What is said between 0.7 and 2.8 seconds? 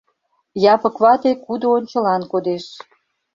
Япык вате кудо ончылан кодеш.